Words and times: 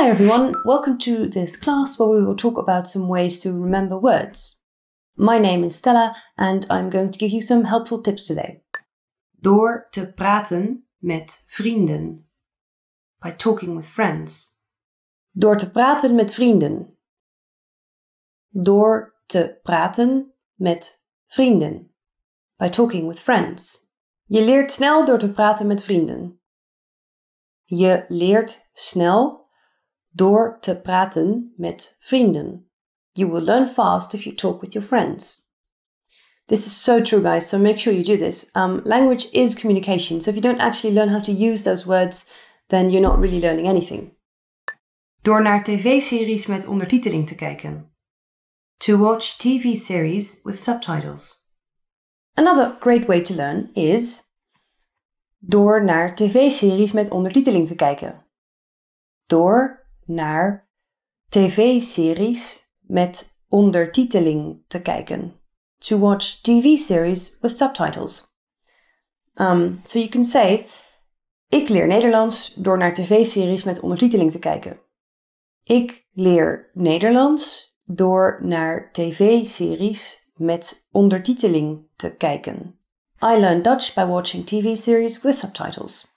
Hi 0.00 0.08
everyone, 0.08 0.54
welcome 0.64 0.96
to 1.00 1.28
this 1.28 1.56
class 1.56 1.98
where 1.98 2.08
we 2.08 2.24
will 2.24 2.34
talk 2.34 2.56
about 2.56 2.88
some 2.88 3.06
ways 3.06 3.38
to 3.40 3.52
remember 3.52 3.98
words. 3.98 4.58
My 5.14 5.38
name 5.38 5.62
is 5.62 5.76
Stella 5.76 6.16
and 6.38 6.66
I'm 6.70 6.88
going 6.88 7.10
to 7.10 7.18
give 7.18 7.32
you 7.32 7.42
some 7.42 7.64
helpful 7.64 8.00
tips 8.00 8.26
today. 8.26 8.62
Door 9.42 9.88
te 9.92 10.06
praten 10.06 10.84
met 11.02 11.44
vrienden. 11.48 12.24
By 13.22 13.32
talking 13.32 13.76
with 13.76 13.86
friends. 13.86 14.58
Door 15.32 15.56
te 15.56 15.70
praten 15.70 16.14
met 16.14 16.32
vrienden. 16.32 16.96
Door 18.48 19.14
te 19.26 19.58
praten 19.62 20.32
met 20.54 21.04
vrienden. 21.26 21.90
By 22.58 22.70
talking 22.70 23.06
with 23.06 23.20
friends. 23.20 23.90
Je 24.24 24.44
leert 24.44 24.72
snel 24.72 25.04
door 25.04 25.18
te 25.18 25.32
praten 25.32 25.66
met 25.66 25.84
vrienden. 25.84 26.40
Je 27.64 28.04
leert 28.08 28.70
snel 28.72 29.39
door 30.10 30.58
te 30.60 30.80
praten 30.80 31.52
met 31.56 31.96
vrienden. 32.00 32.70
You 33.12 33.30
will 33.30 33.44
learn 33.44 33.66
fast 33.66 34.14
if 34.14 34.22
you 34.24 34.36
talk 34.36 34.60
with 34.60 34.72
your 34.72 34.88
friends. 34.88 35.48
This 36.46 36.66
is 36.66 36.82
so 36.82 37.00
true, 37.00 37.22
guys, 37.22 37.48
so 37.48 37.58
make 37.58 37.78
sure 37.78 37.92
you 37.92 38.02
do 38.02 38.16
this. 38.16 38.50
Um, 38.54 38.80
language 38.84 39.28
is 39.32 39.54
communication, 39.54 40.20
so 40.20 40.30
if 40.30 40.36
you 40.36 40.42
don't 40.42 40.60
actually 40.60 40.94
learn 40.94 41.08
how 41.08 41.20
to 41.20 41.32
use 41.32 41.62
those 41.62 41.86
words, 41.86 42.26
then 42.68 42.90
you're 42.90 43.08
not 43.08 43.20
really 43.20 43.40
learning 43.40 43.68
anything. 43.68 44.16
Door 45.22 45.42
naar 45.42 45.64
tv-series 45.64 46.46
met 46.46 46.66
ondertiteling 46.66 47.28
te 47.28 47.34
kijken. 47.34 47.92
To 48.76 48.96
watch 48.96 49.36
TV 49.36 49.76
series 49.76 50.42
with 50.42 50.60
subtitles. 50.60 51.48
Another 52.34 52.76
great 52.80 53.06
way 53.06 53.20
to 53.20 53.34
learn 53.34 53.70
is 53.74 54.22
door 55.38 55.84
naar 55.84 56.14
tv-series 56.14 56.92
met 56.92 57.10
ondertiteling 57.10 57.66
te 57.66 57.74
kijken. 57.74 58.26
Door 59.26 59.79
naar 60.10 60.68
tv-series 61.28 62.68
met 62.80 63.38
ondertiteling 63.48 64.62
te 64.66 64.82
kijken. 64.82 65.34
To 65.78 65.98
watch 65.98 66.40
TV 66.40 66.76
series 66.78 67.38
with 67.40 67.56
subtitles. 67.56 68.28
Um, 69.34 69.80
so 69.84 69.98
you 69.98 70.10
can 70.10 70.24
say, 70.24 70.66
ik 71.48 71.68
leer 71.68 71.86
Nederlands 71.86 72.54
door 72.54 72.78
naar 72.78 72.94
tv-series 72.94 73.64
met 73.64 73.80
ondertiteling 73.80 74.30
te 74.30 74.38
kijken. 74.38 74.80
Ik 75.64 76.06
leer 76.12 76.70
Nederlands 76.72 77.74
door 77.84 78.38
naar 78.42 78.92
tv-series 78.92 80.28
met 80.34 80.86
ondertiteling 80.90 81.86
te 81.96 82.16
kijken. 82.16 82.78
I 83.22 83.38
learn 83.38 83.62
Dutch 83.62 83.94
by 83.94 84.04
watching 84.04 84.46
TV 84.46 84.76
series 84.76 85.22
with 85.22 85.36
subtitles. 85.36 86.08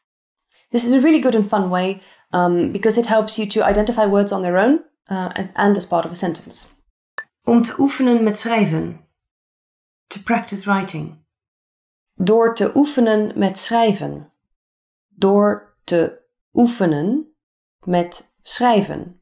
This 0.69 0.85
is 0.85 0.93
a 0.93 0.99
really 0.99 1.21
good 1.21 1.35
and 1.35 1.47
fun 1.47 1.69
way 1.69 2.01
um, 2.33 2.71
because 2.71 2.99
it 2.99 3.05
helps 3.05 3.35
you 3.37 3.47
to 3.47 3.63
identify 3.63 4.05
words 4.05 4.31
on 4.31 4.41
their 4.41 4.57
own 4.57 4.79
uh, 5.09 5.29
and 5.55 5.77
as 5.77 5.85
part 5.85 6.05
of 6.05 6.11
a 6.11 6.15
sentence. 6.15 6.67
Om 7.43 7.61
te 7.61 7.75
oefenen 7.79 8.23
met 8.23 8.39
schrijven. 8.39 8.99
To 10.07 10.19
practice 10.19 10.65
writing. 10.65 11.25
Door 12.15 12.55
te 12.55 12.71
oefenen 12.75 13.31
met 13.35 13.57
schrijven. 13.57 14.31
Door 15.09 15.77
te 15.83 16.21
oefenen 16.53 17.33
met 17.85 18.35
schrijven. 18.41 19.21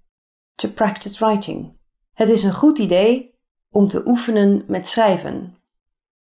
To 0.55 0.69
practice 0.69 1.25
writing. 1.25 1.77
Het 2.13 2.29
is 2.29 2.43
een 2.43 2.53
goed 2.53 2.77
idee 2.77 3.39
om 3.69 3.87
te 3.87 4.07
oefenen 4.07 4.63
met 4.67 4.87
schrijven. 4.87 5.57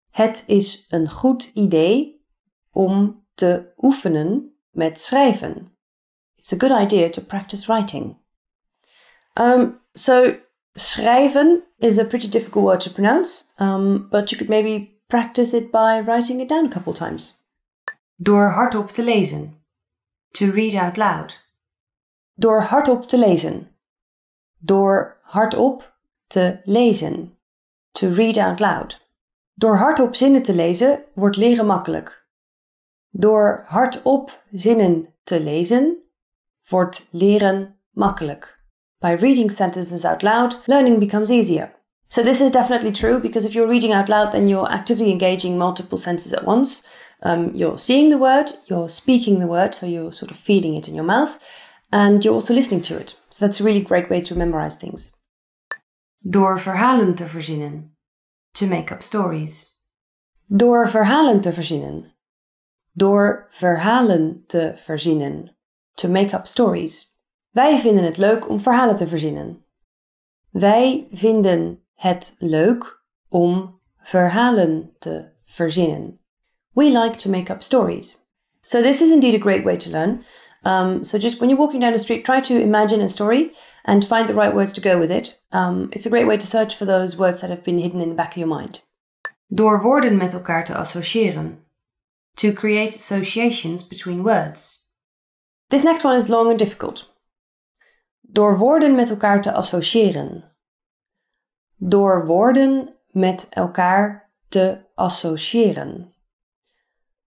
Het 0.09 0.43
is 0.47 0.85
een 0.89 1.09
goed 1.09 1.51
idee 1.53 2.25
om 2.71 3.25
te 3.33 3.73
oefenen 3.77 4.55
met 4.71 4.99
schrijven. 4.99 5.70
It's 6.41 6.51
a 6.51 6.55
good 6.55 6.71
idea 6.71 7.07
to 7.11 7.21
practice 7.21 7.69
writing. 7.69 8.15
Um, 9.37 9.79
so, 9.93 10.39
schrijven 10.75 11.61
is 11.79 11.99
a 11.99 12.05
pretty 12.05 12.27
difficult 12.27 12.65
word 12.65 12.81
to 12.81 12.89
pronounce, 12.89 13.45
um, 13.59 14.07
but 14.09 14.31
you 14.31 14.39
could 14.39 14.49
maybe 14.49 14.97
practice 15.07 15.53
it 15.53 15.71
by 15.71 15.99
writing 15.99 16.41
it 16.41 16.49
down 16.49 16.65
a 16.65 16.69
couple 16.69 16.93
times. 16.93 17.37
Door 18.19 18.53
hardop 18.53 18.89
te 18.89 19.03
lezen. 19.03 19.61
To 20.33 20.51
read 20.51 20.73
out 20.73 20.97
loud. 20.97 21.37
Door 22.39 22.61
hardop 22.61 23.07
te 23.07 23.17
lezen. 23.17 23.69
Door 24.65 25.17
hardop 25.21 25.93
te 26.27 26.61
lezen. 26.65 27.37
To 27.93 28.09
read 28.09 28.37
out 28.37 28.59
loud. 28.59 28.99
Door 29.53 29.77
hardop 29.77 30.15
zinnen 30.15 30.43
te 30.43 30.55
lezen 30.55 31.03
wordt 31.13 31.37
leren 31.37 31.65
makkelijk. 31.65 32.25
Door 33.09 33.63
hardop 33.67 34.43
zinnen 34.51 35.13
te 35.23 35.39
lezen 35.39 36.00
wordt 36.71 37.07
leren 37.11 37.75
makkelijk. 37.91 38.59
By 38.99 39.15
reading 39.19 39.51
sentences 39.51 40.05
out 40.05 40.21
loud, 40.21 40.61
learning 40.65 40.99
becomes 40.99 41.29
easier. 41.29 41.71
So 42.07 42.23
this 42.23 42.41
is 42.41 42.51
definitely 42.51 42.91
true 42.91 43.19
because 43.19 43.47
if 43.47 43.53
you're 43.53 43.69
reading 43.69 43.93
out 43.93 44.09
loud, 44.09 44.31
then 44.31 44.47
you're 44.47 44.71
actively 44.71 45.11
engaging 45.11 45.57
multiple 45.57 45.97
senses 45.97 46.33
at 46.33 46.45
once. 46.45 46.83
Um, 47.23 47.51
you're 47.53 47.77
seeing 47.77 48.09
the 48.09 48.17
word, 48.17 48.51
you're 48.65 48.89
speaking 48.89 49.39
the 49.39 49.47
word, 49.47 49.73
so 49.73 49.85
you're 49.85 50.11
sort 50.11 50.31
of 50.31 50.37
feeling 50.37 50.75
it 50.75 50.87
in 50.87 50.95
your 50.95 51.05
mouth, 51.05 51.39
and 51.91 52.23
you're 52.23 52.33
also 52.33 52.53
listening 52.53 52.81
to 52.83 52.97
it. 52.97 53.15
So 53.29 53.45
that's 53.45 53.59
a 53.59 53.63
really 53.63 53.81
great 53.81 54.09
way 54.09 54.21
to 54.21 54.35
memorize 54.35 54.75
things. 54.75 55.15
Door 56.21 56.59
verhalen 56.59 57.15
te 57.15 57.25
verzinnen. 57.25 57.95
To 58.53 58.67
make 58.67 58.91
up 58.91 59.01
stories. 59.01 59.81
Door 60.47 60.89
verhalen 60.89 61.41
te 61.41 61.53
verzinnen. 61.53 62.13
Door 62.93 63.47
verhalen 63.49 64.43
te 64.47 64.73
verzinnen. 64.75 65.55
To 66.01 66.09
make 66.09 66.33
up 66.33 66.47
stories. 66.47 67.15
Wij 67.51 67.79
vinden 67.79 68.03
het 68.03 68.17
leuk 68.17 68.49
om 68.49 68.59
verhalen 68.59 68.95
te 68.95 69.07
verzinnen. 69.07 69.65
Wij 70.49 71.07
vinden 71.11 71.83
het 71.93 72.35
leuk 72.37 73.03
om 73.29 73.79
verhalen 73.97 74.95
te 74.99 75.25
verzinnen. 75.45 76.19
We 76.73 76.83
like 76.83 77.15
to 77.17 77.29
make 77.29 77.53
up 77.53 77.61
stories. 77.61 78.25
So 78.61 78.81
this 78.81 79.01
is 79.01 79.11
indeed 79.11 79.35
a 79.35 79.39
great 79.39 79.63
way 79.63 79.77
to 79.77 79.89
learn. 79.89 80.23
Um, 80.63 81.03
so 81.03 81.17
just 81.17 81.37
when 81.37 81.49
you're 81.49 81.61
walking 81.61 81.81
down 81.81 81.93
the 81.93 81.99
street, 81.99 82.25
try 82.25 82.41
to 82.41 82.59
imagine 82.59 83.01
a 83.01 83.07
story 83.07 83.51
and 83.83 84.07
find 84.07 84.27
the 84.27 84.33
right 84.33 84.53
words 84.53 84.73
to 84.73 84.81
go 84.81 84.97
with 84.97 85.11
it. 85.11 85.39
Um, 85.51 85.89
it's 85.91 86.05
a 86.05 86.09
great 86.09 86.27
way 86.27 86.37
to 86.37 86.47
search 86.47 86.75
for 86.75 86.85
those 86.85 87.17
words 87.17 87.41
that 87.41 87.49
have 87.49 87.63
been 87.63 87.77
hidden 87.77 88.01
in 88.01 88.09
the 88.09 88.15
back 88.15 88.31
of 88.31 88.37
your 88.37 88.55
mind. 88.57 88.81
Door 89.47 89.81
woorden 89.81 90.17
met 90.17 90.33
elkaar 90.33 90.65
te 90.65 90.73
associëren. 90.73 91.57
To 92.33 92.53
create 92.53 92.95
associations 92.95 93.87
between 93.87 94.23
words. 94.23 94.80
This 95.71 95.83
next 95.83 96.03
one 96.03 96.17
is 96.17 96.27
long 96.27 96.49
and 96.49 96.59
difficult. 96.59 97.13
Door 98.21 98.57
woorden 98.57 98.95
met 98.95 99.09
elkaar 99.09 99.41
te 99.41 99.51
associëren. 99.51 100.55
Door 101.75 102.25
woorden 102.25 102.95
met 103.11 103.47
elkaar 103.49 104.31
te 104.47 104.81
associëren. 104.95 106.13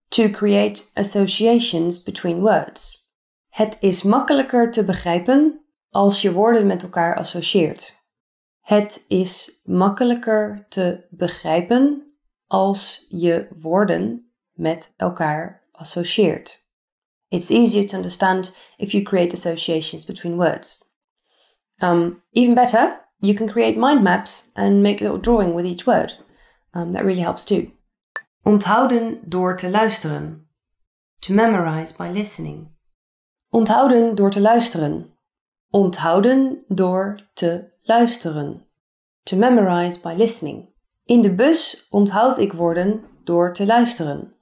To 0.09 0.31
create 0.31 0.85
associations 0.95 2.03
between 2.03 2.41
words. 2.41 3.09
Het 3.49 3.77
is 3.81 4.03
makkelijker 4.03 4.71
te 4.71 4.85
begrijpen 4.85 5.65
als 5.91 6.23
je 6.23 6.33
woorden 6.33 6.67
met 6.67 6.83
elkaar 6.83 7.17
associeert. 7.17 8.03
Het 8.61 9.05
is 9.09 9.61
makkelijker 9.65 10.67
te 10.69 11.07
begrijpen 11.11 12.15
als 12.47 13.07
je 13.09 13.49
woorden 13.61 14.33
met 14.53 14.95
elkaar 14.97 15.67
associeert. 15.73 16.64
It's 17.35 17.51
easier 17.51 17.83
to 17.89 17.97
understand 17.97 18.53
if 18.79 18.95
you 18.95 19.03
create 19.03 19.35
associations 19.35 20.05
between 20.05 20.37
words. 20.37 20.85
Um, 21.81 22.23
even 22.33 22.55
better, 22.55 23.01
you 23.21 23.35
can 23.35 23.49
create 23.49 23.77
mind 23.77 24.05
maps 24.05 24.51
and 24.55 24.85
make 24.85 25.01
a 25.01 25.05
little 25.05 25.19
drawing 25.19 25.53
with 25.53 25.67
each 25.67 25.85
word. 25.85 26.15
Um, 26.75 26.93
that 26.93 27.05
really 27.05 27.23
helps 27.23 27.45
too. 27.45 27.73
Onthouden 28.47 29.29
door 29.29 29.57
te 29.57 29.69
luisteren. 29.69 30.47
To 31.23 31.33
memorize 31.33 31.91
by 31.91 32.09
listening. 32.13 32.69
Onthouden 33.53 34.15
door 34.15 34.31
te 34.31 34.41
luisteren. 34.41 35.11
Onthouden 35.73 36.65
door 36.69 37.19
te 37.35 37.65
luisteren. 37.83 38.65
To 39.25 39.37
memorize 39.37 40.01
by 40.01 40.15
listening. 40.17 40.69
In 41.05 41.23
de 41.23 41.35
bus 41.35 41.87
onthoud 41.91 42.39
ik 42.39 42.53
woorden 42.53 43.05
door 43.25 43.53
te 43.53 43.67
luisteren. 43.67 44.35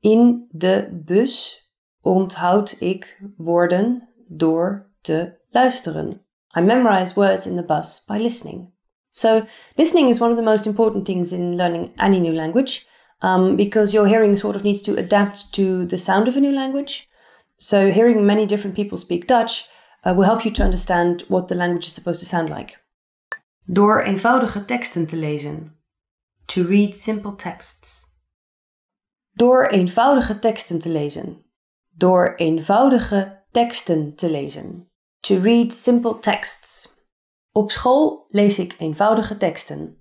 In 0.00 0.48
de 0.50 1.02
bus 1.04 1.65
onthoud 2.06 2.76
ik 2.80 3.22
woorden 3.36 4.08
door 4.28 4.90
te 5.00 5.32
luisteren. 5.50 6.24
I 6.58 6.60
memorize 6.60 7.14
words 7.14 7.46
in 7.46 7.56
the 7.56 7.64
bus 7.64 8.04
by 8.06 8.16
listening. 8.18 8.74
So, 9.10 9.46
listening 9.74 10.08
is 10.08 10.20
one 10.20 10.30
of 10.30 10.36
the 10.36 10.44
most 10.44 10.66
important 10.66 11.04
things 11.04 11.32
in 11.32 11.56
learning 11.56 11.92
any 11.96 12.20
new 12.20 12.34
language 12.34 12.86
um, 13.22 13.56
because 13.56 13.92
your 13.92 14.06
hearing 14.06 14.38
sort 14.38 14.56
of 14.56 14.62
needs 14.62 14.82
to 14.82 14.96
adapt 14.96 15.52
to 15.52 15.86
the 15.86 15.98
sound 15.98 16.28
of 16.28 16.36
a 16.36 16.40
new 16.40 16.52
language. 16.52 17.08
So, 17.56 17.90
hearing 17.90 18.26
many 18.26 18.46
different 18.46 18.76
people 18.76 18.98
speak 18.98 19.26
Dutch 19.26 19.68
uh, 20.04 20.14
will 20.14 20.24
help 20.24 20.44
you 20.44 20.52
to 20.52 20.62
understand 20.62 21.24
what 21.28 21.48
the 21.48 21.54
language 21.54 21.86
is 21.86 21.94
supposed 21.94 22.20
to 22.20 22.26
sound 22.26 22.48
like. 22.48 22.76
Door 23.64 24.02
eenvoudige 24.02 24.64
teksten 24.64 25.06
te 25.06 25.16
lezen. 25.16 25.76
To 26.46 26.66
read 26.66 26.94
simple 26.94 27.34
texts. 27.34 28.04
Door 29.32 29.66
eenvoudige 29.66 30.38
teksten 30.38 30.78
te 30.78 30.88
lezen. 30.88 31.45
Door 31.98 32.34
eenvoudige 32.34 33.42
teksten 33.50 34.16
te 34.16 34.30
lezen. 34.30 34.90
To 35.20 35.40
read 35.40 35.72
simple 35.72 36.18
texts. 36.18 36.94
Op 37.52 37.70
school 37.70 38.24
lees 38.28 38.58
ik 38.58 38.74
eenvoudige 38.78 39.36
teksten. 39.36 39.98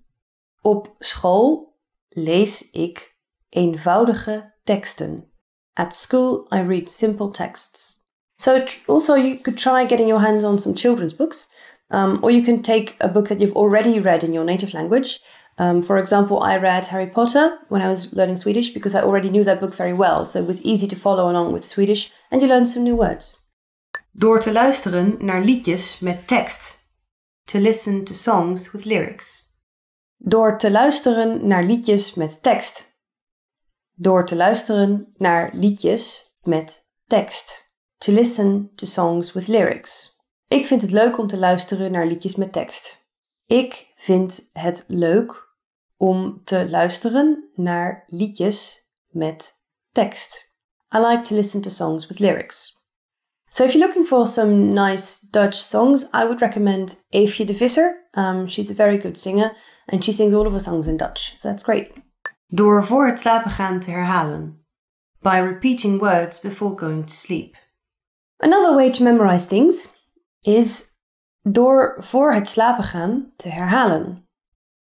Op 0.62 0.96
school 1.00 1.78
lees 2.10 2.72
ik 2.72 3.16
eenvoudige 3.50 4.54
teksten. 4.64 5.32
At 5.74 5.94
school, 5.94 6.48
I 6.54 6.62
read 6.62 6.92
simple 6.92 7.32
texts. 7.32 8.04
So, 8.36 8.64
also, 8.86 9.16
you 9.16 9.42
could 9.42 9.60
try 9.60 9.88
getting 9.88 10.08
your 10.08 10.22
hands 10.22 10.44
on 10.44 10.60
some 10.60 10.76
children's 10.76 11.16
books, 11.16 11.50
um, 11.88 12.18
or 12.22 12.32
you 12.32 12.44
can 12.44 12.62
take 12.62 12.96
a 12.98 13.08
book 13.08 13.28
that 13.28 13.40
you've 13.40 13.56
already 13.56 14.00
read 14.00 14.24
in 14.24 14.34
your 14.34 14.46
native 14.46 14.74
language. 14.74 15.20
Um, 15.58 15.82
for 15.82 15.98
example, 15.98 16.42
I 16.42 16.58
read 16.58 16.88
Harry 16.88 17.08
Potter 17.08 17.60
when 17.70 17.82
I 17.82 17.88
was 17.88 18.12
learning 18.12 18.38
Swedish 18.38 18.74
because 18.74 18.94
I 18.94 19.02
already 19.02 19.30
knew 19.30 19.44
that 19.46 19.60
book 19.60 19.74
very 19.74 19.94
well, 19.94 20.26
so 20.26 20.40
it 20.40 20.48
was 20.48 20.62
easy 20.62 20.88
to 20.88 20.96
follow 20.96 21.30
along 21.30 21.54
with 21.54 21.64
Swedish 21.64 22.12
and 22.30 22.42
you 22.42 22.48
learn 22.48 22.66
some 22.66 22.84
new 22.84 22.96
words. 22.96 23.42
Door 24.12 24.40
te 24.42 24.52
luisteren 24.52 25.16
naar 25.20 25.42
liedjes 25.42 26.00
met 26.00 26.28
tekst. 26.28 26.84
To 27.46 27.60
listen 27.60 28.04
to 28.04 28.14
songs 28.14 28.72
with 28.72 28.86
lyrics. 28.86 29.54
Door 30.18 30.58
te 30.58 30.72
luisteren 30.72 31.48
naar 31.48 31.64
liedjes 31.64 32.14
met 32.14 32.44
tekst. 32.44 32.98
Door 33.94 34.26
te 34.26 34.36
luisteren 34.36 35.14
naar 35.18 35.50
liedjes 35.54 36.36
met 36.42 36.90
tekst. 37.08 37.74
To 37.98 38.12
listen 38.12 38.72
to 38.76 38.86
songs 38.86 39.34
with 39.34 39.48
lyrics. 39.48 40.24
Ik 40.48 40.66
vind 40.66 40.82
het 40.82 40.92
leuk 40.92 41.18
om 41.18 41.28
te 41.28 41.38
luisteren 41.38 41.92
naar 41.92 42.06
liedjes 42.06 42.36
met 42.36 42.54
tekst. 42.54 43.10
Ik 43.46 43.94
vind 43.96 44.50
het 44.52 44.86
leuk 44.88 45.45
om 45.98 46.42
te 46.44 46.70
luisteren 46.70 47.50
naar 47.56 48.04
liedjes 48.08 48.88
met 49.08 49.64
tekst. 49.92 50.54
I 50.96 50.98
like 51.00 51.22
to 51.22 51.36
listen 51.36 51.62
to 51.62 51.70
songs 51.70 52.08
with 52.08 52.20
lyrics. 52.20 52.76
So 53.50 53.64
if 53.64 53.74
you're 53.74 53.86
looking 53.86 54.06
for 54.06 54.28
some 54.28 54.74
nice 54.74 55.28
Dutch 55.32 55.56
songs, 55.56 56.04
I 56.14 56.24
would 56.24 56.42
recommend 56.42 57.04
Eefje 57.10 57.46
de 57.46 57.54
Visser. 57.54 58.08
Um, 58.12 58.48
she's 58.48 58.70
a 58.70 58.74
very 58.74 58.98
good 58.98 59.18
singer 59.18 59.56
and 59.86 60.04
she 60.04 60.12
sings 60.12 60.34
all 60.34 60.46
of 60.46 60.54
her 60.54 60.60
songs 60.60 60.88
in 60.88 60.98
Dutch, 60.98 61.34
so 61.38 61.48
that's 61.50 61.64
great. 61.64 61.92
Door 62.48 62.86
voor 62.86 63.08
het 63.08 63.20
slapen 63.20 63.52
gaan 63.52 63.80
te 63.80 63.92
herhalen. 63.92 64.66
By 65.22 65.38
repeating 65.38 66.00
words 66.00 66.40
before 66.40 66.78
going 66.78 67.08
to 67.08 67.14
sleep. 67.14 67.56
Another 68.38 68.76
way 68.76 68.92
to 68.92 69.04
memorize 69.04 69.48
things 69.48 69.88
is 70.42 70.94
door 71.42 71.96
voor 71.98 72.34
het 72.34 72.50
slapen 72.50 72.84
gaan 72.84 73.34
te 73.36 73.50
herhalen. 73.50 74.28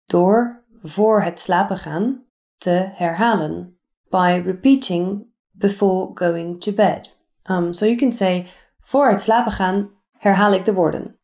Door 0.06 0.64
voor 0.82 1.22
het 1.22 1.40
slapen 1.40 1.78
gaan 1.78 2.24
te 2.58 2.90
herhalen. 2.94 3.78
By 4.10 4.42
repeating 4.46 5.28
before 5.52 6.12
going 6.14 6.62
to 6.62 6.72
bed. 6.72 7.18
Um, 7.44 7.74
so 7.74 7.86
you 7.86 7.98
can 7.98 8.12
say, 8.12 8.48
voor 8.82 9.10
het 9.10 9.22
slapen 9.22 9.52
gaan 9.52 9.92
herhaal 10.12 10.54
ik 10.54 10.66
de 10.66 10.74
woorden. 10.74 11.20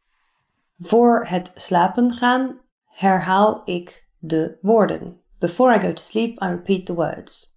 Voor 0.80 1.26
het 1.28 1.52
slapen 1.56 2.14
gaan 2.14 2.60
herhaal 2.86 3.62
ik 3.66 4.08
de 4.20 4.58
woorden. 4.62 5.22
Before 5.40 5.76
I 5.76 5.80
go 5.80 5.94
to 5.94 6.02
sleep, 6.02 6.42
I 6.42 6.48
repeat 6.48 6.86
the 6.86 6.94
words. 6.94 7.56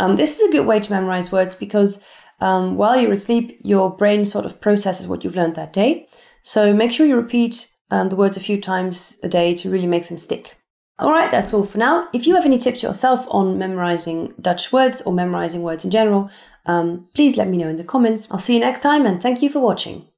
Um, 0.00 0.16
this 0.16 0.40
is 0.40 0.48
a 0.48 0.52
good 0.52 0.66
way 0.66 0.80
to 0.80 0.94
memorize 0.94 1.30
words 1.30 1.56
because 1.56 2.00
um, 2.40 2.76
while 2.76 3.00
you're 3.00 3.12
asleep, 3.12 3.58
your 3.62 3.96
brain 3.96 4.24
sort 4.24 4.44
of 4.44 4.60
processes 4.60 5.06
what 5.06 5.22
you've 5.22 5.36
learned 5.36 5.54
that 5.54 5.72
day. 5.72 6.08
So 6.42 6.72
make 6.72 6.92
sure 6.92 7.06
you 7.06 7.16
repeat 7.16 7.68
um, 7.90 8.08
the 8.08 8.16
words 8.16 8.36
a 8.36 8.40
few 8.40 8.60
times 8.60 9.18
a 9.22 9.28
day 9.28 9.54
to 9.54 9.70
really 9.70 9.86
make 9.86 10.06
them 10.06 10.16
stick. 10.16 10.57
All 10.98 11.12
right, 11.12 11.30
that's 11.30 11.54
all 11.54 11.64
for 11.64 11.78
now. 11.78 12.08
If 12.12 12.26
you 12.26 12.34
have 12.34 12.44
any 12.44 12.58
tips 12.58 12.82
yourself 12.82 13.24
on 13.30 13.56
memorizing 13.56 14.34
Dutch 14.40 14.72
words 14.72 15.00
or 15.02 15.12
memorizing 15.12 15.62
words 15.62 15.84
in 15.84 15.92
general, 15.92 16.28
um, 16.66 17.06
please 17.14 17.36
let 17.36 17.48
me 17.48 17.56
know 17.56 17.68
in 17.68 17.76
the 17.76 17.84
comments. 17.84 18.30
I'll 18.32 18.38
see 18.38 18.54
you 18.54 18.60
next 18.60 18.80
time 18.80 19.06
and 19.06 19.22
thank 19.22 19.40
you 19.40 19.48
for 19.48 19.60
watching. 19.60 20.08